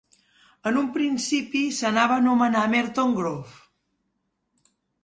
[0.69, 4.77] En un principi, s'anava a nomenar Merton Grove.